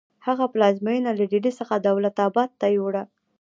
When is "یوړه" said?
2.77-3.03